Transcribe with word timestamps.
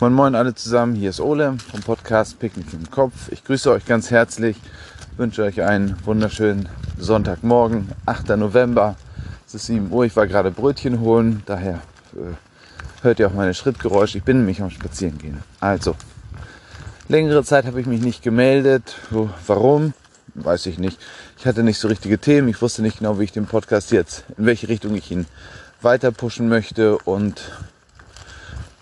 Moin 0.00 0.14
Moin 0.14 0.34
alle 0.34 0.54
zusammen, 0.54 0.94
hier 0.94 1.10
ist 1.10 1.20
Ole 1.20 1.58
vom 1.70 1.80
Podcast 1.82 2.38
Picknick 2.38 2.72
im 2.72 2.90
Kopf. 2.90 3.30
Ich 3.30 3.44
grüße 3.44 3.70
euch 3.70 3.84
ganz 3.84 4.10
herzlich, 4.10 4.56
wünsche 5.18 5.42
euch 5.42 5.60
einen 5.60 5.94
wunderschönen 6.06 6.70
Sonntagmorgen, 6.96 7.86
8. 8.06 8.30
November. 8.30 8.96
Es 9.46 9.56
ist 9.56 9.66
7 9.66 9.92
Uhr, 9.92 10.06
ich 10.06 10.16
war 10.16 10.26
gerade 10.26 10.52
Brötchen 10.52 11.00
holen, 11.00 11.42
daher 11.44 11.82
äh, 12.14 12.32
hört 13.02 13.18
ihr 13.18 13.26
auch 13.26 13.34
meine 13.34 13.52
Schrittgeräusche. 13.52 14.16
Ich 14.16 14.24
bin 14.24 14.38
nämlich 14.38 14.62
am 14.62 14.70
Spazieren 14.70 15.18
gehen. 15.18 15.42
Also, 15.60 15.94
längere 17.08 17.44
Zeit 17.44 17.66
habe 17.66 17.78
ich 17.78 17.86
mich 17.86 18.00
nicht 18.00 18.22
gemeldet. 18.22 18.96
Warum? 19.46 19.92
Weiß 20.32 20.64
ich 20.64 20.78
nicht. 20.78 20.98
Ich 21.36 21.46
hatte 21.46 21.62
nicht 21.62 21.78
so 21.78 21.88
richtige 21.88 22.18
Themen. 22.18 22.48
Ich 22.48 22.62
wusste 22.62 22.80
nicht 22.80 23.00
genau, 23.00 23.18
wie 23.20 23.24
ich 23.24 23.32
den 23.32 23.44
Podcast 23.44 23.92
jetzt, 23.92 24.24
in 24.38 24.46
welche 24.46 24.68
Richtung 24.68 24.94
ich 24.94 25.10
ihn 25.10 25.26
weiter 25.82 26.10
pushen 26.10 26.48
möchte 26.48 26.96
und 26.96 27.42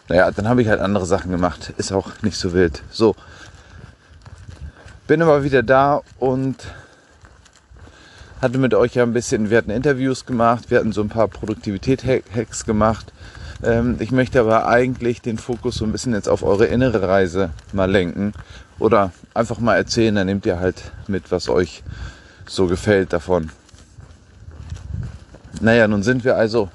naja, 0.09 0.31
dann 0.31 0.49
habe 0.49 0.63
ich 0.63 0.69
halt 0.69 0.81
andere 0.81 1.07
Sachen 1.07 1.31
gemacht. 1.31 1.73
Ist 1.77 1.93
auch 1.93 2.11
nicht 2.23 2.39
so 2.39 2.53
wild. 2.53 2.83
So. 2.91 3.15
Bin 5.07 5.23
aber 5.23 5.45
wieder 5.45 5.63
da 5.63 6.03
und 6.19 6.57
hatte 8.41 8.59
mit 8.59 8.75
euch 8.75 8.95
ja 8.95 9.03
ein 9.03 9.13
bisschen, 9.13 9.51
wir 9.51 9.59
hatten 9.59 9.71
Interviews 9.71 10.27
gemacht, 10.27 10.71
wir 10.71 10.79
hatten 10.79 10.93
so 10.93 11.03
ein 11.03 11.09
paar 11.09 11.29
Produktivität-Hacks 11.29 12.65
gemacht. 12.65 13.13
Ähm, 13.63 13.97
ich 13.99 14.13
möchte 14.13 14.41
aber 14.41 14.69
eigentlich 14.69 15.21
den 15.21 15.39
Fokus 15.39 15.77
so 15.77 15.85
ein 15.85 15.93
bisschen 15.93 16.13
jetzt 16.13 16.29
auf 16.29 16.43
eure 16.43 16.67
innere 16.67 17.09
Reise 17.09 17.51
mal 17.73 17.91
lenken 17.91 18.33
oder 18.79 19.13
einfach 19.35 19.59
mal 19.59 19.77
erzählen, 19.77 20.15
dann 20.15 20.27
nehmt 20.27 20.47
ihr 20.47 20.61
halt 20.61 20.93
mit, 21.09 21.33
was 21.33 21.49
euch 21.49 21.83
so 22.47 22.67
gefällt 22.67 23.13
davon. 23.13 23.51
Naja, 25.61 25.89
nun 25.89 26.05
sind 26.05 26.25
wir 26.25 26.37
also 26.37 26.71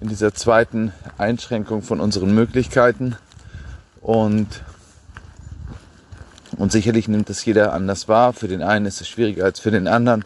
in 0.00 0.08
dieser 0.08 0.34
zweiten 0.34 0.92
Einschränkung 1.18 1.82
von 1.82 2.00
unseren 2.00 2.34
Möglichkeiten. 2.34 3.16
Und, 4.00 4.62
und 6.56 6.72
sicherlich 6.72 7.08
nimmt 7.08 7.28
das 7.28 7.44
jeder 7.44 7.72
anders 7.72 8.08
wahr. 8.08 8.32
Für 8.32 8.48
den 8.48 8.62
einen 8.62 8.86
ist 8.86 9.00
es 9.00 9.08
schwieriger 9.08 9.44
als 9.44 9.60
für 9.60 9.70
den 9.70 9.88
anderen. 9.88 10.24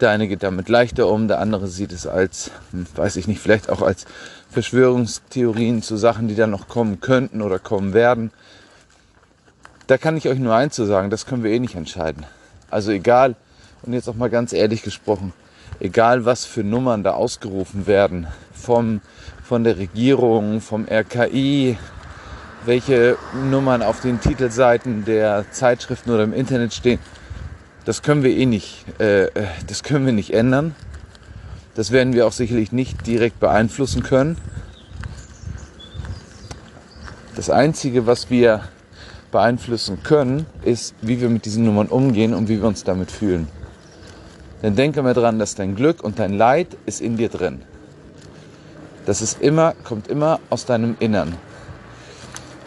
Der 0.00 0.10
eine 0.10 0.28
geht 0.28 0.42
damit 0.42 0.68
leichter 0.68 1.08
um, 1.08 1.26
der 1.26 1.40
andere 1.40 1.68
sieht 1.68 1.92
es 1.92 2.06
als, 2.06 2.50
hm, 2.70 2.86
weiß 2.94 3.16
ich 3.16 3.28
nicht, 3.28 3.40
vielleicht 3.40 3.70
auch 3.70 3.80
als 3.80 4.04
Verschwörungstheorien 4.50 5.82
zu 5.82 5.96
Sachen, 5.96 6.28
die 6.28 6.34
dann 6.34 6.50
noch 6.50 6.68
kommen 6.68 7.00
könnten 7.00 7.40
oder 7.40 7.58
kommen 7.58 7.94
werden. 7.94 8.30
Da 9.86 9.96
kann 9.96 10.16
ich 10.16 10.28
euch 10.28 10.38
nur 10.38 10.54
eins 10.54 10.74
zu 10.74 10.84
sagen, 10.84 11.10
das 11.10 11.26
können 11.26 11.44
wir 11.44 11.50
eh 11.50 11.60
nicht 11.60 11.76
entscheiden. 11.76 12.26
Also 12.70 12.90
egal, 12.90 13.36
und 13.82 13.92
jetzt 13.92 14.08
auch 14.08 14.16
mal 14.16 14.30
ganz 14.30 14.52
ehrlich 14.52 14.82
gesprochen, 14.82 15.32
egal 15.80 16.24
was 16.24 16.44
für 16.44 16.64
Nummern 16.64 17.02
da 17.02 17.12
ausgerufen 17.12 17.86
werden, 17.86 18.26
vom, 18.56 19.00
von 19.44 19.64
der 19.64 19.78
Regierung, 19.78 20.60
vom 20.60 20.86
RKI, 20.90 21.78
welche 22.64 23.16
Nummern 23.50 23.82
auf 23.82 24.00
den 24.00 24.20
Titelseiten 24.20 25.04
der 25.04 25.50
Zeitschriften 25.52 26.10
oder 26.10 26.24
im 26.24 26.32
Internet 26.32 26.74
stehen, 26.74 26.98
das 27.84 28.02
können 28.02 28.24
wir 28.24 28.36
eh 28.36 28.46
nicht, 28.46 28.84
äh, 29.00 29.28
das 29.68 29.84
können 29.84 30.06
wir 30.06 30.12
nicht 30.12 30.34
ändern. 30.34 30.74
Das 31.76 31.92
werden 31.92 32.14
wir 32.14 32.26
auch 32.26 32.32
sicherlich 32.32 32.72
nicht 32.72 33.06
direkt 33.06 33.38
beeinflussen 33.38 34.02
können. 34.02 34.38
Das 37.36 37.50
Einzige, 37.50 38.06
was 38.06 38.30
wir 38.30 38.62
beeinflussen 39.30 40.02
können, 40.02 40.46
ist, 40.62 40.94
wie 41.02 41.20
wir 41.20 41.28
mit 41.28 41.44
diesen 41.44 41.64
Nummern 41.64 41.88
umgehen 41.88 42.32
und 42.32 42.48
wie 42.48 42.60
wir 42.60 42.66
uns 42.66 42.82
damit 42.82 43.12
fühlen. 43.12 43.46
Denn 44.62 44.74
denke 44.74 45.02
mal 45.02 45.14
dran, 45.14 45.38
dass 45.38 45.54
dein 45.54 45.76
Glück 45.76 46.02
und 46.02 46.18
dein 46.18 46.32
Leid 46.32 46.68
ist 46.86 47.00
in 47.00 47.16
dir 47.18 47.28
drin. 47.28 47.60
Das 49.06 49.22
ist 49.22 49.40
immer, 49.40 49.74
kommt 49.84 50.08
immer 50.08 50.40
aus 50.50 50.66
deinem 50.66 50.96
Innern. 50.98 51.36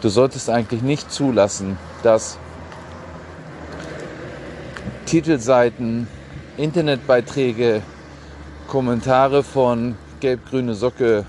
Du 0.00 0.08
solltest 0.08 0.48
eigentlich 0.48 0.80
nicht 0.80 1.12
zulassen, 1.12 1.78
dass 2.02 2.38
Titelseiten, 5.04 6.08
Internetbeiträge, 6.56 7.82
Kommentare 8.68 9.42
von 9.42 9.96
gelb-grüne 10.20 10.74
Socke 10.74 11.26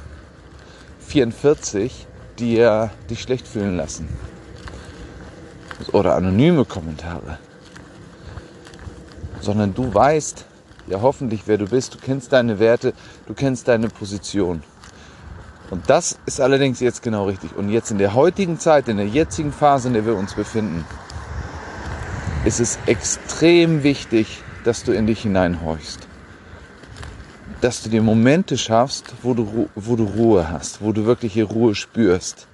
44 0.99 2.07
dir 2.39 2.91
dich 3.09 3.21
schlecht 3.21 3.47
fühlen 3.47 3.75
lassen. 3.75 4.07
Oder 5.91 6.15
anonyme 6.15 6.63
Kommentare. 6.63 7.37
Sondern 9.41 9.73
du 9.73 9.93
weißt, 9.93 10.45
ja 10.87 11.01
hoffentlich, 11.01 11.41
wer 11.47 11.57
du 11.57 11.65
bist. 11.65 11.95
Du 11.95 11.97
kennst 11.97 12.31
deine 12.31 12.59
Werte, 12.59 12.93
du 13.27 13.33
kennst 13.33 13.67
deine 13.67 13.89
Position. 13.89 14.63
Und 15.71 15.89
das 15.89 16.19
ist 16.25 16.41
allerdings 16.41 16.81
jetzt 16.81 17.01
genau 17.01 17.25
richtig. 17.25 17.55
Und 17.55 17.69
jetzt 17.69 17.91
in 17.91 17.97
der 17.97 18.13
heutigen 18.13 18.59
Zeit, 18.59 18.89
in 18.89 18.97
der 18.97 19.07
jetzigen 19.07 19.53
Phase, 19.53 19.87
in 19.87 19.93
der 19.93 20.05
wir 20.05 20.15
uns 20.15 20.33
befinden, 20.33 20.85
ist 22.43 22.59
es 22.59 22.77
extrem 22.87 23.81
wichtig, 23.81 24.43
dass 24.65 24.83
du 24.83 24.91
in 24.91 25.07
dich 25.07 25.21
hineinhorchst. 25.21 26.07
Dass 27.61 27.81
du 27.83 27.89
dir 27.89 28.01
Momente 28.01 28.57
schaffst, 28.57 29.13
wo 29.23 29.33
du, 29.33 29.69
wo 29.75 29.95
du 29.95 30.03
Ruhe 30.03 30.49
hast, 30.49 30.81
wo 30.81 30.91
du 30.91 31.05
wirkliche 31.05 31.43
Ruhe 31.43 31.73
spürst. 31.73 32.47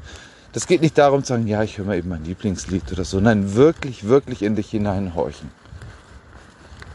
Das 0.54 0.68
geht 0.68 0.82
nicht 0.82 0.98
darum 0.98 1.24
zu 1.24 1.34
sagen, 1.34 1.48
ja, 1.48 1.64
ich 1.64 1.80
höre 1.80 1.86
mal 1.86 1.98
eben 1.98 2.10
mein 2.10 2.24
Lieblingslied 2.24 2.92
oder 2.92 3.04
so. 3.04 3.20
Nein, 3.20 3.56
wirklich, 3.56 4.08
wirklich 4.08 4.44
in 4.44 4.56
dich 4.56 4.70
hineinhorchen. 4.70 5.50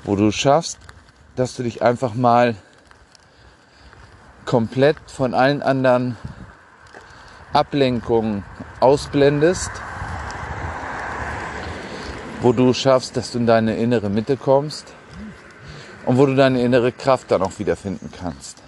Wo 0.04 0.14
du 0.14 0.30
schaffst, 0.30 0.78
dass 1.34 1.56
du 1.56 1.64
dich 1.64 1.82
einfach 1.82 2.14
mal 2.14 2.54
komplett 4.44 4.96
von 5.06 5.34
allen 5.34 5.62
anderen 5.62 6.16
Ablenkungen 7.52 8.44
ausblendest, 8.80 9.70
wo 12.40 12.52
du 12.52 12.72
schaffst, 12.74 13.16
dass 13.16 13.32
du 13.32 13.38
in 13.38 13.46
deine 13.46 13.76
innere 13.76 14.10
Mitte 14.10 14.36
kommst 14.36 14.92
und 16.06 16.18
wo 16.18 16.26
du 16.26 16.34
deine 16.34 16.62
innere 16.62 16.92
Kraft 16.92 17.30
dann 17.30 17.42
auch 17.42 17.58
wiederfinden 17.58 18.10
kannst. 18.18 18.62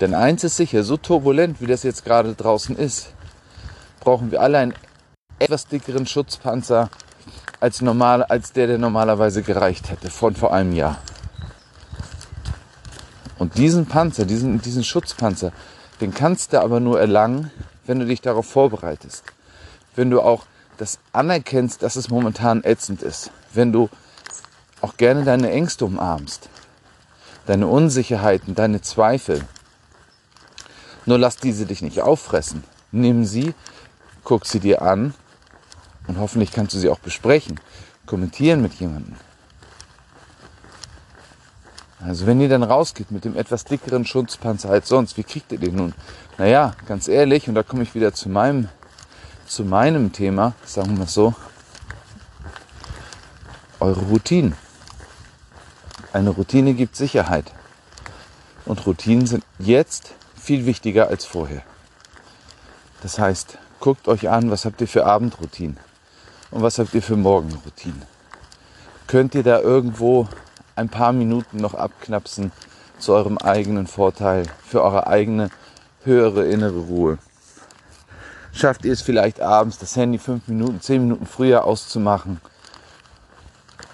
Denn 0.00 0.14
eins 0.14 0.44
ist 0.44 0.56
sicher, 0.56 0.82
so 0.82 0.96
turbulent 0.96 1.60
wie 1.60 1.66
das 1.66 1.82
jetzt 1.82 2.04
gerade 2.04 2.34
draußen 2.34 2.76
ist, 2.76 3.14
brauchen 4.00 4.30
wir 4.30 4.42
alle 4.42 4.58
einen 4.58 4.74
etwas 5.38 5.66
dickeren 5.66 6.06
Schutzpanzer 6.06 6.90
als, 7.60 7.80
normal, 7.80 8.22
als 8.22 8.52
der, 8.52 8.66
der 8.66 8.78
normalerweise 8.78 9.42
gereicht 9.42 9.90
hätte, 9.90 10.10
von 10.10 10.36
vor 10.36 10.52
einem 10.52 10.72
Jahr. 10.72 10.98
Und 13.38 13.58
diesen 13.58 13.86
Panzer, 13.86 14.24
diesen, 14.24 14.60
diesen 14.62 14.84
Schutzpanzer, 14.84 15.52
den 16.00 16.14
kannst 16.14 16.52
du 16.52 16.60
aber 16.60 16.80
nur 16.80 17.00
erlangen, 17.00 17.50
wenn 17.86 17.98
du 17.98 18.06
dich 18.06 18.20
darauf 18.20 18.46
vorbereitest. 18.46 19.24
Wenn 19.94 20.10
du 20.10 20.20
auch 20.20 20.46
das 20.76 20.98
anerkennst, 21.12 21.82
dass 21.82 21.96
es 21.96 22.10
momentan 22.10 22.64
ätzend 22.64 23.02
ist. 23.02 23.30
Wenn 23.52 23.72
du 23.72 23.88
auch 24.80 24.96
gerne 24.96 25.24
deine 25.24 25.50
Ängste 25.50 25.84
umarmst, 25.84 26.48
deine 27.46 27.66
Unsicherheiten, 27.66 28.54
deine 28.54 28.82
Zweifel. 28.82 29.44
Nur 31.06 31.18
lass 31.18 31.36
diese 31.36 31.66
dich 31.66 31.82
nicht 31.82 32.02
auffressen. 32.02 32.64
Nimm 32.92 33.24
sie, 33.24 33.54
guck 34.24 34.46
sie 34.46 34.60
dir 34.60 34.82
an 34.82 35.14
und 36.06 36.18
hoffentlich 36.18 36.52
kannst 36.52 36.74
du 36.74 36.78
sie 36.78 36.88
auch 36.88 36.98
besprechen, 36.98 37.60
kommentieren 38.06 38.60
mit 38.60 38.74
jemandem. 38.74 39.16
Also 42.06 42.26
wenn 42.26 42.40
ihr 42.40 42.48
dann 42.48 42.62
rausgeht 42.62 43.10
mit 43.10 43.24
dem 43.24 43.36
etwas 43.36 43.64
dickeren 43.64 44.04
Schutzpanzer 44.04 44.70
als 44.70 44.88
sonst, 44.88 45.16
wie 45.16 45.24
kriegt 45.24 45.50
ihr 45.50 45.58
den 45.58 45.74
nun? 45.74 45.94
Naja, 46.38 46.72
ganz 46.86 47.08
ehrlich, 47.08 47.48
und 47.48 47.56
da 47.56 47.64
komme 47.64 47.82
ich 47.82 47.96
wieder 47.96 48.14
zu 48.14 48.28
meinem, 48.28 48.68
zu 49.46 49.64
meinem 49.64 50.12
Thema, 50.12 50.54
sagen 50.64 50.90
wir 50.90 50.98
mal 51.00 51.08
so, 51.08 51.34
eure 53.80 54.00
Routinen. 54.02 54.54
Eine 56.12 56.30
Routine 56.30 56.74
gibt 56.74 56.94
Sicherheit. 56.94 57.52
Und 58.66 58.86
Routinen 58.86 59.26
sind 59.26 59.44
jetzt 59.58 60.14
viel 60.40 60.64
wichtiger 60.64 61.08
als 61.08 61.24
vorher. 61.24 61.62
Das 63.02 63.18
heißt, 63.18 63.58
guckt 63.80 64.06
euch 64.06 64.28
an, 64.28 64.50
was 64.50 64.64
habt 64.64 64.80
ihr 64.80 64.88
für 64.88 65.06
Abendroutinen 65.06 65.78
und 66.52 66.62
was 66.62 66.78
habt 66.78 66.94
ihr 66.94 67.02
für 67.02 67.16
Morgenroutinen. 67.16 68.02
Könnt 69.08 69.34
ihr 69.34 69.42
da 69.42 69.60
irgendwo 69.60 70.28
ein 70.76 70.88
paar 70.88 71.12
Minuten 71.12 71.56
noch 71.56 71.74
abknapsen 71.74 72.52
zu 72.98 73.14
eurem 73.14 73.38
eigenen 73.38 73.86
Vorteil, 73.86 74.44
für 74.64 74.82
eure 74.82 75.06
eigene 75.06 75.50
höhere 76.04 76.46
innere 76.46 76.78
Ruhe. 76.78 77.18
Schafft 78.52 78.84
ihr 78.84 78.92
es 78.92 79.02
vielleicht 79.02 79.40
abends, 79.40 79.78
das 79.78 79.96
Handy 79.96 80.18
fünf 80.18 80.48
Minuten, 80.48 80.80
zehn 80.80 81.02
Minuten 81.02 81.26
früher 81.26 81.64
auszumachen 81.64 82.40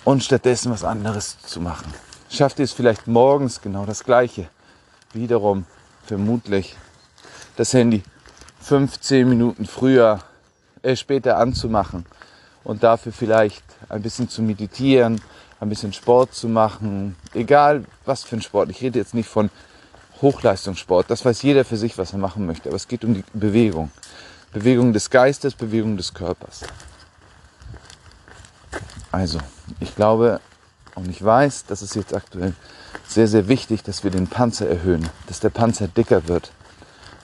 und 0.05 0.23
stattdessen 0.23 0.71
was 0.71 0.85
anderes 0.85 1.39
zu 1.43 1.61
machen? 1.61 1.93
Schafft 2.29 2.59
ihr 2.59 2.65
es 2.65 2.73
vielleicht 2.73 3.07
morgens 3.07 3.61
genau 3.61 3.87
das 3.87 4.05
Gleiche? 4.05 4.49
Wiederum 5.13 5.67
vermutlich 6.05 6.77
das 7.57 7.73
Handy 7.75 8.03
fünf, 8.61 9.01
zehn 9.01 9.29
Minuten 9.29 9.67
früher, 9.67 10.21
äh, 10.83 10.97
später 10.97 11.39
anzumachen 11.39 12.07
und 12.65 12.83
dafür 12.83 13.13
vielleicht 13.13 13.65
ein 13.89 14.03
bisschen 14.03 14.29
zu 14.29 14.43
meditieren, 14.43 15.21
ein 15.63 15.69
bisschen 15.69 15.93
Sport 15.93 16.35
zu 16.35 16.49
machen, 16.49 17.15
egal 17.35 17.85
was 18.05 18.25
für 18.25 18.35
ein 18.35 18.43
Sport. 18.43 18.71
Ich 18.71 18.83
rede 18.83 18.99
jetzt 18.99 19.15
nicht 19.15 19.29
von 19.29 19.49
Hochleistungssport, 20.21 21.09
das 21.09 21.25
weiß 21.25 21.43
jeder 21.43 21.65
für 21.65 21.77
sich, 21.77 21.97
was 21.99 22.13
er 22.13 22.19
machen 22.19 22.47
möchte, 22.47 22.69
aber 22.69 22.77
es 22.77 22.89
geht 22.89 23.05
um 23.05 23.15
die 23.15 23.25
Bewegung. 23.33 23.93
Bewegung 24.53 24.93
des 24.93 25.09
Geistes, 25.09 25.55
Bewegung 25.55 25.97
des 25.97 26.13
Körpers. 26.15 26.63
Also, 29.13 29.39
ich 29.79 29.95
glaube 29.95 30.41
und 30.97 31.09
ich 31.09 31.25
weiß, 31.25 31.67
dass 31.67 31.81
es 31.81 31.95
jetzt 31.95 32.13
aktuell 32.13 32.55
sehr, 33.07 33.29
sehr 33.29 33.47
wichtig, 33.47 33.85
dass 33.85 34.03
wir 34.03 34.11
den 34.11 34.27
Panzer 34.27 34.69
erhöhen, 34.69 35.09
dass 35.29 35.39
der 35.39 35.51
Panzer 35.51 35.87
dicker 35.87 36.27
wird, 36.27 36.51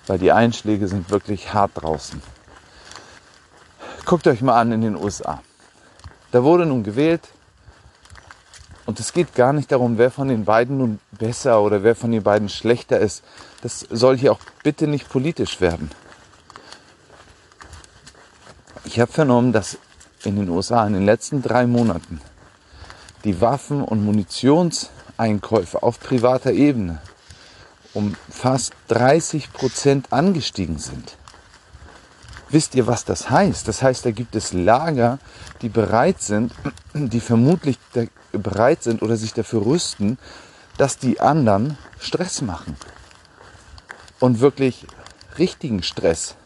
weil 0.07 0.19
die 0.19 0.31
Einschläge 0.31 0.87
sind 0.87 1.11
wirklich 1.11 1.53
hart 1.53 1.73
draußen. 1.75 2.23
Guckt 4.05 4.29
euch 4.29 4.43
mal 4.43 4.61
an 4.61 4.71
in 4.71 4.81
den 4.81 4.95
USA. 4.97 5.43
Da 6.31 6.45
wurde 6.45 6.67
nun 6.67 6.85
gewählt 6.85 7.29
und 8.89 8.99
es 9.01 9.13
geht 9.13 9.35
gar 9.35 9.53
nicht 9.53 9.71
darum, 9.71 9.99
wer 9.99 10.11
von 10.11 10.29
den 10.29 10.47
beiden 10.47 10.79
nun 10.79 10.99
besser 11.11 11.61
oder 11.61 11.83
wer 11.83 11.95
von 11.95 12.11
den 12.11 12.23
beiden 12.23 12.49
schlechter 12.49 12.99
ist. 12.99 13.23
Das 13.61 13.81
soll 13.81 14.17
hier 14.17 14.33
auch 14.33 14.41
bitte 14.63 14.87
nicht 14.87 15.11
politisch 15.11 15.61
werden. 15.61 15.91
Ich 18.85 18.99
habe 18.99 19.13
vernommen, 19.13 19.53
dass 19.53 19.77
in 20.25 20.37
den 20.37 20.49
USA 20.49 20.87
in 20.87 20.95
den 20.95 21.05
letzten 21.05 21.43
drei 21.43 21.67
Monaten 21.67 22.23
die 23.25 23.43
Waffen- 23.43 23.85
und 23.85 24.03
Munitionseinkäufe 24.07 25.83
auf 25.83 26.01
privater 26.01 26.53
Ebene 26.53 27.03
um 27.93 28.17
fast 28.31 28.73
30 28.89 29.53
Prozent 29.53 30.15
angestiegen 30.15 30.79
sind. 30.79 31.19
Wisst 32.51 32.75
ihr, 32.75 32.87
was 32.87 33.05
das 33.05 33.29
heißt? 33.29 33.69
Das 33.69 33.83
heißt, 33.83 34.07
da 34.07 34.11
gibt 34.11 34.35
es 34.35 34.53
Lager, 34.53 35.19
die 35.61 35.69
bereit 35.69 36.23
sind, 36.23 36.53
die 36.95 37.21
vermutlich 37.21 37.79
bereit 38.33 38.83
sind 38.83 39.03
oder 39.03 39.17
sich 39.17 39.35
dafür 39.35 39.67
rüsten, 39.67 40.19
dass 40.79 40.99
die 40.99 41.21
anderen 41.21 41.77
Stress 41.99 42.41
machen. 42.41 42.77
Und 44.21 44.41
wirklich 44.41 44.87
richtigen 45.39 45.83
Stress. 45.83 46.37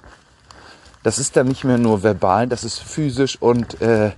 Das 1.02 1.18
ist 1.18 1.36
dann 1.36 1.48
nicht 1.48 1.64
mehr 1.64 1.78
nur 1.78 2.02
verbal, 2.02 2.46
das 2.46 2.64
ist 2.64 2.78
physisch 2.78 3.40
und 3.40 3.80
äh, 3.80 4.12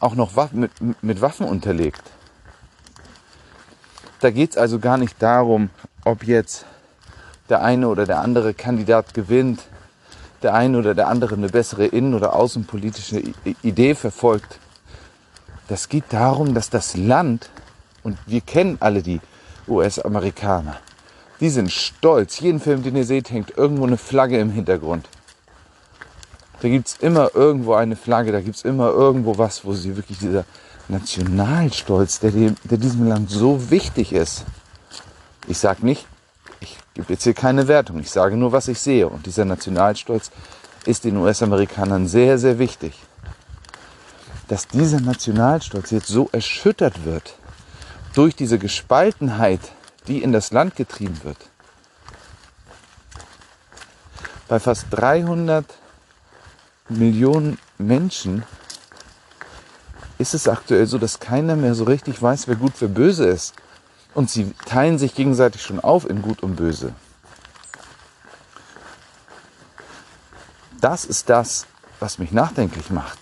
auch 0.00 0.14
noch 0.14 0.32
mit, 0.52 0.70
mit 1.02 1.20
Waffen 1.20 1.46
unterlegt. 1.46 2.02
Da 4.20 4.30
geht 4.30 4.52
es 4.52 4.56
also 4.56 4.78
gar 4.78 4.96
nicht 4.96 5.20
darum, 5.22 5.70
ob 6.04 6.24
jetzt 6.24 6.66
der 7.48 7.62
eine 7.62 7.88
oder 7.88 8.06
der 8.06 8.20
andere 8.20 8.54
Kandidat 8.54 9.14
gewinnt, 9.14 9.60
der 10.44 10.54
eine 10.54 10.78
oder 10.78 10.94
der 10.94 11.08
andere 11.08 11.34
eine 11.34 11.48
bessere 11.48 11.86
innen- 11.86 12.14
oder 12.14 12.36
außenpolitische 12.36 13.22
Idee 13.62 13.94
verfolgt. 13.94 14.58
Das 15.68 15.88
geht 15.88 16.04
darum, 16.10 16.54
dass 16.54 16.70
das 16.70 16.96
Land, 16.96 17.50
und 18.02 18.18
wir 18.26 18.42
kennen 18.42 18.76
alle 18.80 19.02
die 19.02 19.20
US-Amerikaner, 19.66 20.76
die 21.40 21.48
sind 21.48 21.72
stolz. 21.72 22.38
Jeden 22.40 22.60
Film, 22.60 22.82
den 22.82 22.94
ihr 22.94 23.04
seht, 23.04 23.30
hängt 23.30 23.56
irgendwo 23.56 23.86
eine 23.86 23.96
Flagge 23.96 24.38
im 24.38 24.50
Hintergrund. 24.50 25.08
Da 26.60 26.68
gibt 26.68 26.88
es 26.88 26.96
immer 26.98 27.34
irgendwo 27.34 27.74
eine 27.74 27.96
Flagge, 27.96 28.30
da 28.30 28.40
gibt 28.40 28.56
es 28.56 28.62
immer 28.62 28.90
irgendwo 28.90 29.38
was, 29.38 29.64
wo 29.64 29.72
sie 29.72 29.96
wirklich 29.96 30.18
dieser 30.18 30.44
Nationalstolz, 30.88 32.20
der, 32.20 32.30
dem, 32.30 32.56
der 32.64 32.78
diesem 32.78 33.08
Land 33.08 33.30
so 33.30 33.70
wichtig 33.70 34.12
ist. 34.12 34.44
Ich 35.48 35.58
sage 35.58 35.84
nicht, 35.84 36.06
ich 36.64 36.78
gebe 36.94 37.12
jetzt 37.12 37.24
hier 37.24 37.34
keine 37.34 37.68
Wertung, 37.68 38.00
ich 38.00 38.10
sage 38.10 38.36
nur, 38.36 38.52
was 38.52 38.68
ich 38.68 38.80
sehe. 38.80 39.08
Und 39.08 39.26
dieser 39.26 39.44
Nationalstolz 39.44 40.30
ist 40.86 41.04
den 41.04 41.16
US-Amerikanern 41.16 42.08
sehr, 42.08 42.38
sehr 42.38 42.58
wichtig. 42.58 43.00
Dass 44.48 44.66
dieser 44.68 45.00
Nationalstolz 45.00 45.90
jetzt 45.90 46.08
so 46.08 46.28
erschüttert 46.32 47.04
wird 47.04 47.36
durch 48.14 48.34
diese 48.36 48.58
Gespaltenheit, 48.58 49.60
die 50.06 50.22
in 50.22 50.32
das 50.32 50.52
Land 50.52 50.76
getrieben 50.76 51.20
wird. 51.22 51.38
Bei 54.48 54.60
fast 54.60 54.86
300 54.90 55.64
Millionen 56.88 57.58
Menschen 57.78 58.44
ist 60.18 60.34
es 60.34 60.48
aktuell 60.48 60.86
so, 60.86 60.98
dass 60.98 61.18
keiner 61.18 61.56
mehr 61.56 61.74
so 61.74 61.84
richtig 61.84 62.20
weiß, 62.20 62.46
wer 62.46 62.56
gut, 62.56 62.74
wer 62.78 62.88
böse 62.88 63.26
ist. 63.26 63.54
Und 64.14 64.30
sie 64.30 64.52
teilen 64.66 64.98
sich 64.98 65.14
gegenseitig 65.14 65.62
schon 65.62 65.80
auf 65.80 66.08
in 66.08 66.22
gut 66.22 66.42
und 66.42 66.56
böse. 66.56 66.94
Das 70.80 71.04
ist 71.04 71.28
das, 71.28 71.66
was 71.98 72.18
mich 72.18 72.30
nachdenklich 72.30 72.90
macht. 72.90 73.18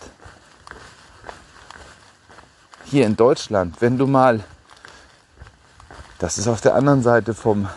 Hier 2.84 3.06
in 3.06 3.16
Deutschland, 3.16 3.80
wenn 3.80 3.96
du 3.96 4.06
mal, 4.06 4.44
das 6.18 6.36
ist 6.36 6.46
auf 6.46 6.60
der 6.60 6.74
anderen 6.74 7.02
Seite 7.02 7.32
vom, 7.32 7.68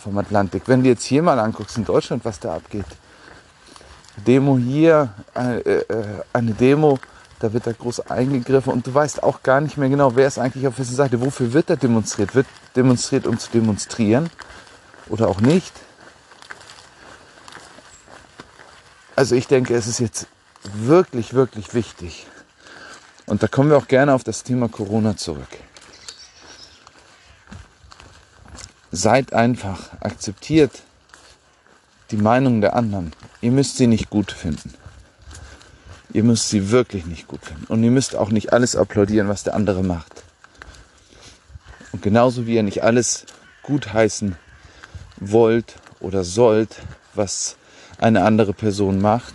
vom 0.00 0.18
Atlantik, 0.18 0.64
wenn 0.66 0.82
du 0.82 0.88
jetzt 0.88 1.04
hier 1.04 1.22
mal 1.22 1.38
anguckst 1.38 1.76
in 1.76 1.84
Deutschland, 1.84 2.24
was 2.24 2.40
da 2.40 2.56
abgeht, 2.56 2.86
Demo 4.16 4.56
hier, 4.56 5.10
äh, 5.34 5.58
äh, 5.58 6.22
eine 6.32 6.52
Demo, 6.52 6.98
da 7.38 7.52
wird 7.52 7.66
da 7.66 7.72
groß 7.72 8.00
eingegriffen 8.10 8.72
und 8.72 8.86
du 8.86 8.94
weißt 8.94 9.22
auch 9.22 9.42
gar 9.42 9.60
nicht 9.60 9.76
mehr 9.76 9.88
genau, 9.88 10.16
wer 10.16 10.26
ist 10.26 10.38
eigentlich 10.38 10.66
auf 10.66 10.78
welcher 10.78 10.94
Seite. 10.94 11.20
Wofür 11.20 11.52
wird 11.52 11.68
da 11.68 11.76
demonstriert? 11.76 12.34
Wird 12.34 12.46
demonstriert, 12.74 13.26
um 13.26 13.38
zu 13.38 13.50
demonstrieren 13.50 14.30
oder 15.08 15.28
auch 15.28 15.40
nicht? 15.40 15.72
Also 19.14 19.34
ich 19.34 19.46
denke, 19.46 19.74
es 19.74 19.86
ist 19.86 19.98
jetzt 19.98 20.26
wirklich, 20.62 21.34
wirklich 21.34 21.74
wichtig. 21.74 22.26
Und 23.26 23.42
da 23.42 23.48
kommen 23.48 23.70
wir 23.70 23.76
auch 23.76 23.88
gerne 23.88 24.14
auf 24.14 24.24
das 24.24 24.42
Thema 24.42 24.68
Corona 24.68 25.16
zurück. 25.16 25.48
Seid 28.92 29.32
einfach, 29.32 29.90
akzeptiert 30.00 30.82
die 32.10 32.16
Meinung 32.16 32.60
der 32.60 32.76
anderen. 32.76 33.12
Ihr 33.40 33.50
müsst 33.50 33.76
sie 33.76 33.86
nicht 33.86 34.10
gut 34.10 34.32
finden. 34.32 34.72
Ihr 36.16 36.24
müsst 36.24 36.48
sie 36.48 36.70
wirklich 36.70 37.04
nicht 37.04 37.28
gut 37.28 37.44
finden. 37.44 37.66
Und 37.66 37.84
ihr 37.84 37.90
müsst 37.90 38.16
auch 38.16 38.30
nicht 38.30 38.54
alles 38.54 38.74
applaudieren, 38.74 39.28
was 39.28 39.42
der 39.44 39.54
andere 39.54 39.84
macht. 39.84 40.24
Und 41.92 42.00
genauso 42.00 42.46
wie 42.46 42.54
ihr 42.54 42.62
nicht 42.62 42.82
alles 42.82 43.26
gutheißen 43.62 44.34
wollt 45.20 45.74
oder 46.00 46.24
sollt, 46.24 46.76
was 47.12 47.56
eine 47.98 48.24
andere 48.24 48.54
Person 48.54 48.98
macht, 48.98 49.34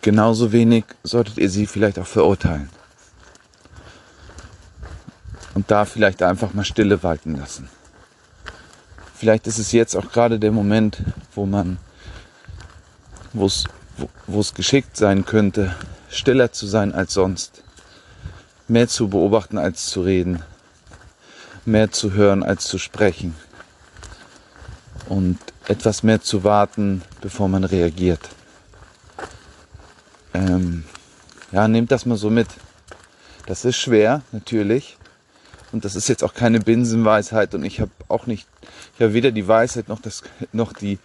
genauso 0.00 0.52
wenig 0.52 0.84
solltet 1.02 1.38
ihr 1.38 1.50
sie 1.50 1.66
vielleicht 1.66 1.98
auch 1.98 2.06
verurteilen. 2.06 2.70
Und 5.54 5.72
da 5.72 5.86
vielleicht 5.86 6.22
einfach 6.22 6.54
mal 6.54 6.64
Stille 6.64 7.02
walten 7.02 7.34
lassen. 7.34 7.68
Vielleicht 9.16 9.48
ist 9.48 9.58
es 9.58 9.72
jetzt 9.72 9.96
auch 9.96 10.12
gerade 10.12 10.38
der 10.38 10.52
Moment, 10.52 11.02
wo 11.34 11.46
man, 11.46 11.78
wo 13.32 13.46
es, 13.46 14.54
geschickt 14.54 14.96
sein 14.96 15.24
könnte, 15.24 15.74
stiller 16.08 16.52
zu 16.52 16.66
sein 16.66 16.94
als 16.94 17.14
sonst, 17.14 17.62
mehr 18.68 18.88
zu 18.88 19.08
beobachten 19.08 19.58
als 19.58 19.86
zu 19.86 20.02
reden, 20.02 20.42
mehr 21.64 21.90
zu 21.90 22.12
hören 22.12 22.42
als 22.42 22.64
zu 22.64 22.78
sprechen 22.78 23.34
und 25.08 25.38
etwas 25.68 26.02
mehr 26.02 26.20
zu 26.20 26.44
warten, 26.44 27.02
bevor 27.20 27.48
man 27.48 27.64
reagiert. 27.64 28.28
Ähm, 30.34 30.84
ja, 31.52 31.68
nehmt 31.68 31.90
das 31.90 32.06
mal 32.06 32.16
so 32.16 32.30
mit. 32.30 32.48
Das 33.46 33.64
ist 33.64 33.76
schwer, 33.76 34.22
natürlich. 34.32 34.96
Und 35.72 35.86
das 35.86 35.96
ist 35.96 36.08
jetzt 36.08 36.22
auch 36.22 36.34
keine 36.34 36.60
Binsenweisheit 36.60 37.54
und 37.54 37.64
ich 37.64 37.80
habe 37.80 37.90
auch 38.08 38.26
nicht, 38.26 38.46
ich 38.94 39.02
habe 39.02 39.14
weder 39.14 39.30
die 39.30 39.48
Weisheit 39.48 39.88
noch, 39.88 40.00
das, 40.00 40.22
noch 40.52 40.74
die, 40.74 40.98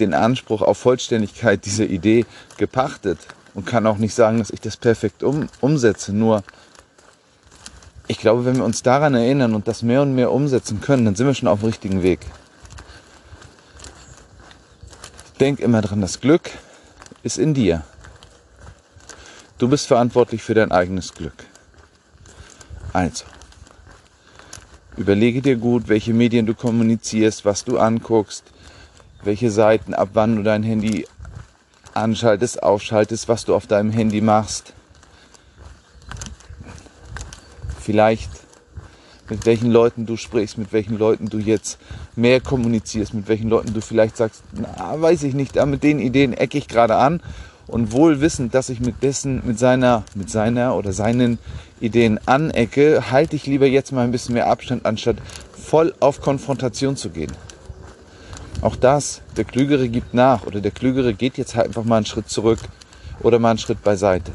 den 0.00 0.12
Anspruch 0.12 0.60
auf 0.60 0.76
Vollständigkeit 0.78 1.64
dieser 1.64 1.84
Idee 1.84 2.26
gepachtet 2.56 3.18
und 3.54 3.64
kann 3.64 3.86
auch 3.86 3.98
nicht 3.98 4.14
sagen, 4.14 4.38
dass 4.38 4.50
ich 4.50 4.60
das 4.60 4.76
perfekt 4.76 5.22
um, 5.22 5.48
umsetze. 5.60 6.12
Nur 6.12 6.42
ich 8.08 8.18
glaube, 8.18 8.44
wenn 8.44 8.56
wir 8.56 8.64
uns 8.64 8.82
daran 8.82 9.14
erinnern 9.14 9.54
und 9.54 9.68
das 9.68 9.82
mehr 9.82 10.02
und 10.02 10.14
mehr 10.14 10.32
umsetzen 10.32 10.80
können, 10.80 11.04
dann 11.04 11.14
sind 11.14 11.26
wir 11.26 11.34
schon 11.34 11.48
auf 11.48 11.60
dem 11.60 11.66
richtigen 11.66 12.02
Weg. 12.02 12.20
Denk 15.38 15.60
immer 15.60 15.80
dran, 15.80 16.00
das 16.00 16.20
Glück 16.20 16.50
ist 17.22 17.38
in 17.38 17.54
dir. 17.54 17.84
Du 19.58 19.68
bist 19.68 19.86
verantwortlich 19.86 20.42
für 20.42 20.54
dein 20.54 20.72
eigenes 20.72 21.14
Glück. 21.14 21.44
Also, 22.92 23.24
Überlege 24.96 25.40
dir 25.40 25.56
gut, 25.56 25.88
welche 25.88 26.12
Medien 26.12 26.44
du 26.44 26.54
kommunizierst, 26.54 27.46
was 27.46 27.64
du 27.64 27.78
anguckst, 27.78 28.44
welche 29.24 29.50
Seiten, 29.50 29.94
ab 29.94 30.10
wann 30.12 30.36
du 30.36 30.42
dein 30.42 30.62
Handy 30.62 31.06
anschaltest, 31.94 32.62
aufschaltest, 32.62 33.26
was 33.26 33.46
du 33.46 33.54
auf 33.54 33.66
deinem 33.66 33.90
Handy 33.90 34.20
machst. 34.20 34.74
Vielleicht 37.80 38.30
mit 39.30 39.46
welchen 39.46 39.70
Leuten 39.70 40.04
du 40.04 40.18
sprichst, 40.18 40.58
mit 40.58 40.74
welchen 40.74 40.98
Leuten 40.98 41.30
du 41.30 41.38
jetzt 41.38 41.78
mehr 42.14 42.42
kommunizierst, 42.42 43.14
mit 43.14 43.28
welchen 43.28 43.48
Leuten 43.48 43.72
du 43.72 43.80
vielleicht 43.80 44.18
sagst, 44.18 44.42
na, 44.52 45.00
weiß 45.00 45.22
ich 45.22 45.32
nicht, 45.32 45.54
mit 45.64 45.82
den 45.82 46.00
Ideen 46.00 46.34
ecke 46.34 46.58
ich 46.58 46.68
gerade 46.68 46.96
an 46.96 47.22
und 47.72 47.90
wohl 47.92 48.20
wissend, 48.20 48.54
dass 48.54 48.68
ich 48.68 48.80
mit 48.80 49.02
dessen, 49.02 49.40
mit 49.46 49.58
seiner, 49.58 50.04
mit 50.14 50.28
seiner 50.28 50.76
oder 50.76 50.92
seinen 50.92 51.38
Ideen 51.80 52.20
anecke, 52.26 53.10
halte 53.10 53.34
ich 53.34 53.46
lieber 53.46 53.66
jetzt 53.66 53.92
mal 53.92 54.04
ein 54.04 54.12
bisschen 54.12 54.34
mehr 54.34 54.48
Abstand, 54.48 54.84
anstatt 54.84 55.16
voll 55.52 55.94
auf 55.98 56.20
Konfrontation 56.20 56.96
zu 56.96 57.08
gehen. 57.08 57.32
Auch 58.60 58.76
das, 58.76 59.22
der 59.38 59.44
Klügere 59.44 59.88
gibt 59.88 60.12
nach 60.12 60.44
oder 60.44 60.60
der 60.60 60.70
Klügere 60.70 61.14
geht 61.14 61.38
jetzt 61.38 61.56
halt 61.56 61.68
einfach 61.68 61.84
mal 61.84 61.96
einen 61.96 62.06
Schritt 62.06 62.28
zurück 62.28 62.58
oder 63.20 63.38
mal 63.38 63.50
einen 63.50 63.58
Schritt 63.58 63.82
beiseite. 63.82 64.32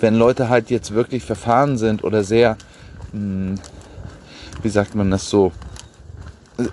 Wenn 0.00 0.14
Leute 0.14 0.48
halt 0.48 0.70
jetzt 0.70 0.94
wirklich 0.94 1.22
verfahren 1.22 1.76
sind 1.76 2.02
oder 2.02 2.24
sehr, 2.24 2.56
hm, 3.12 3.56
wie 4.62 4.70
sagt 4.70 4.94
man 4.94 5.10
das 5.10 5.28
so, 5.28 5.52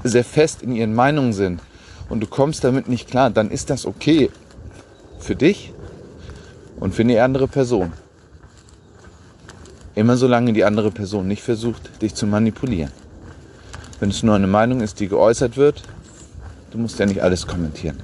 sehr 0.06 0.24
fest 0.24 0.62
in 0.62 0.74
ihren 0.74 0.96
Meinungen 0.96 1.34
sind 1.34 1.60
und 2.10 2.20
du 2.20 2.28
kommst 2.28 2.64
damit 2.64 2.88
nicht 2.88 3.10
klar, 3.10 3.30
dann 3.30 3.50
ist 3.50 3.70
das 3.70 3.86
okay 3.86 4.30
für 5.20 5.36
dich 5.36 5.74
und 6.80 6.94
für 6.94 7.02
eine 7.02 7.22
andere 7.24 7.48
Person. 7.48 7.94
Immer 9.96 10.18
solange 10.18 10.54
die 10.54 10.66
andere 10.66 10.92
Person 10.92 11.28
nicht 11.28 11.42
versucht, 11.42 12.02
dich 12.02 12.14
zu 12.16 12.28
manipulieren. 12.28 12.92
Wenn 14.00 14.10
es 14.10 14.24
nur 14.24 14.36
eine 14.36 14.48
Meinung 14.48 14.82
ist, 14.82 15.00
die 15.00 15.08
geäußert 15.08 15.56
wird, 15.56 15.84
du 16.72 16.78
musst 16.78 17.00
ja 17.00 17.06
nicht 17.06 17.24
alles 17.24 17.48
kommentieren. 17.48 17.98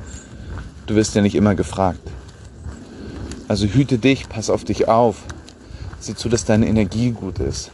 Du 0.85 0.95
wirst 0.95 1.15
ja 1.15 1.21
nicht 1.21 1.35
immer 1.35 1.53
gefragt. 1.53 1.99
Also 3.49 3.67
hüte 3.67 3.97
dich, 3.97 4.29
pass 4.29 4.49
auf 4.49 4.63
dich 4.63 4.87
auf. 4.87 5.17
Sieh 5.99 6.15
zu, 6.15 6.29
dass 6.29 6.45
deine 6.45 6.67
Energie 6.67 7.11
gut 7.11 7.39
ist. 7.39 7.71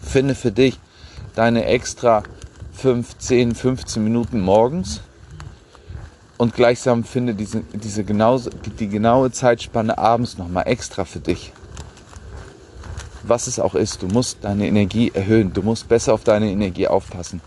Finde 0.00 0.36
für 0.36 0.52
dich 0.52 0.78
deine 1.34 1.64
extra 1.64 2.22
5, 2.76 3.18
10, 3.18 3.54
15 3.54 4.04
Minuten 4.04 4.40
morgens 4.40 5.00
und 6.36 6.54
gleichsam 6.54 7.04
finde 7.04 7.34
diese, 7.34 7.62
diese 7.72 8.04
genau, 8.04 8.38
die 8.78 8.88
genaue 8.88 9.30
Zeitspanne 9.30 9.96
abends 9.96 10.36
nochmal 10.36 10.64
extra 10.66 11.06
für 11.06 11.20
dich. 11.20 11.54
Was 13.22 13.46
es 13.46 13.58
auch 13.58 13.74
ist, 13.74 14.02
du 14.02 14.08
musst 14.08 14.44
deine 14.44 14.66
Energie 14.66 15.10
erhöhen, 15.14 15.54
du 15.54 15.62
musst 15.62 15.88
besser 15.88 16.12
auf 16.12 16.22
deine 16.22 16.50
Energie 16.50 16.86
aufpassen. 16.86 17.40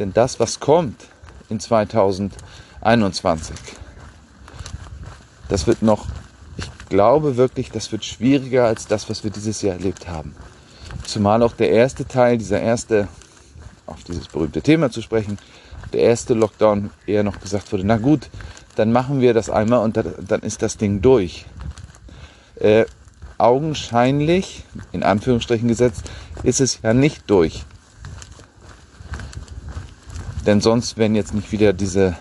Denn 0.00 0.12
das, 0.12 0.40
was 0.40 0.58
kommt 0.58 1.00
in 1.48 1.60
2021, 1.60 3.56
das 5.48 5.68
wird 5.68 5.82
noch, 5.82 6.06
ich 6.56 6.68
glaube 6.88 7.36
wirklich, 7.36 7.70
das 7.70 7.92
wird 7.92 8.04
schwieriger 8.04 8.64
als 8.64 8.88
das, 8.88 9.08
was 9.08 9.22
wir 9.22 9.30
dieses 9.30 9.62
Jahr 9.62 9.76
erlebt 9.76 10.08
haben. 10.08 10.34
Zumal 11.04 11.42
auch 11.44 11.52
der 11.52 11.70
erste 11.70 12.04
Teil, 12.06 12.36
dieser 12.36 12.60
erste, 12.60 13.06
auf 13.86 14.02
dieses 14.04 14.28
berühmte 14.28 14.62
Thema 14.62 14.90
zu 14.90 15.02
sprechen, 15.02 15.38
der 15.92 16.00
erste 16.00 16.34
Lockdown 16.34 16.90
eher 17.06 17.22
noch 17.22 17.40
gesagt 17.40 17.72
wurde, 17.72 17.84
na 17.84 17.96
gut, 17.96 18.28
dann 18.76 18.92
machen 18.92 19.20
wir 19.20 19.34
das 19.34 19.50
einmal 19.50 19.80
und 19.80 19.96
dann 19.96 20.40
ist 20.40 20.62
das 20.62 20.76
Ding 20.76 21.02
durch. 21.02 21.46
Äh, 22.56 22.86
augenscheinlich, 23.38 24.64
in 24.92 25.02
Anführungsstrichen 25.02 25.68
gesetzt, 25.68 26.10
ist 26.42 26.60
es 26.60 26.80
ja 26.82 26.94
nicht 26.94 27.28
durch. 27.28 27.64
Denn 30.46 30.60
sonst 30.60 30.96
wären 30.96 31.14
jetzt 31.14 31.34
nicht 31.34 31.52
wieder 31.52 31.72
diese, 31.72 32.16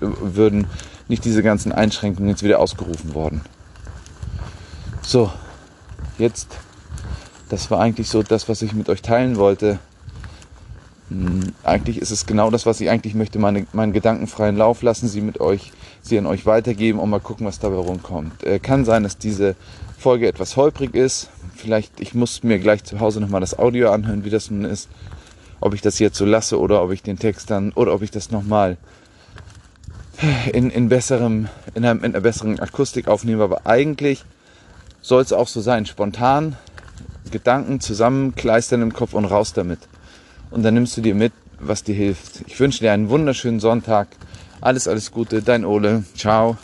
würden 0.00 0.66
nicht 1.08 1.24
diese 1.24 1.42
ganzen 1.42 1.72
Einschränkungen 1.72 2.28
jetzt 2.28 2.42
wieder 2.42 2.60
ausgerufen 2.60 3.14
worden. 3.14 3.40
So, 5.02 5.32
jetzt, 6.18 6.48
das 7.48 7.70
war 7.70 7.80
eigentlich 7.80 8.08
so 8.08 8.22
das, 8.22 8.48
was 8.48 8.62
ich 8.62 8.72
mit 8.74 8.88
euch 8.88 9.02
teilen 9.02 9.36
wollte. 9.36 9.78
Hm, 11.10 11.54
eigentlich 11.64 12.00
ist 12.00 12.10
es 12.10 12.26
genau 12.26 12.50
das, 12.50 12.66
was 12.66 12.80
ich 12.80 12.90
eigentlich 12.90 13.14
möchte, 13.14 13.38
meine, 13.38 13.66
meinen 13.72 13.92
gedankenfreien 13.92 14.56
Lauf 14.56 14.82
lassen, 14.82 15.08
sie 15.08 15.20
mit 15.20 15.40
euch, 15.40 15.72
sie 16.02 16.18
an 16.18 16.26
euch 16.26 16.44
weitergeben 16.44 16.98
und 16.98 17.10
mal 17.10 17.20
gucken, 17.20 17.46
was 17.46 17.58
dabei 17.58 17.76
rumkommt. 17.76 18.44
Äh, 18.44 18.58
kann 18.58 18.84
sein, 18.84 19.02
dass 19.04 19.16
diese 19.16 19.56
Folge 19.98 20.28
etwas 20.28 20.56
holprig 20.56 20.94
ist. 20.94 21.30
Vielleicht, 21.56 22.00
ich 22.00 22.14
muss 22.14 22.42
mir 22.42 22.58
gleich 22.58 22.84
zu 22.84 23.00
Hause 23.00 23.20
nochmal 23.20 23.40
das 23.40 23.58
Audio 23.58 23.90
anhören, 23.90 24.24
wie 24.24 24.30
das 24.30 24.50
nun 24.50 24.64
ist. 24.64 24.88
Ob 25.60 25.74
ich 25.74 25.80
das 25.80 25.98
jetzt 25.98 26.16
so 26.16 26.24
lasse 26.24 26.60
oder 26.60 26.82
ob 26.82 26.92
ich 26.92 27.02
den 27.02 27.18
Text 27.18 27.50
dann, 27.50 27.72
oder 27.72 27.94
ob 27.94 28.02
ich 28.02 28.10
das 28.10 28.30
nochmal 28.30 28.76
in, 30.52 30.70
in 30.70 30.88
besserem, 30.88 31.48
in 31.74 31.84
einer, 31.84 32.04
in 32.04 32.12
einer 32.12 32.20
besseren 32.20 32.60
Akustik 32.60 33.08
aufnehme. 33.08 33.42
Aber 33.42 33.66
eigentlich 33.66 34.24
soll 35.00 35.22
es 35.22 35.32
auch 35.32 35.48
so 35.48 35.60
sein. 35.60 35.86
Spontan 35.86 36.56
Gedanken 37.30 37.80
zusammenkleistern 37.80 38.82
im 38.82 38.92
Kopf 38.92 39.14
und 39.14 39.24
raus 39.24 39.52
damit 39.52 39.80
und 40.50 40.62
dann 40.62 40.74
nimmst 40.74 40.96
du 40.96 41.00
dir 41.00 41.14
mit, 41.14 41.32
was 41.60 41.82
dir 41.82 41.94
hilft. 41.94 42.42
Ich 42.46 42.58
wünsche 42.60 42.80
dir 42.80 42.92
einen 42.92 43.08
wunderschönen 43.08 43.60
Sonntag. 43.60 44.08
Alles, 44.60 44.88
alles 44.88 45.10
Gute. 45.10 45.42
Dein 45.42 45.64
Ole. 45.64 46.04
Ciao. 46.16 46.56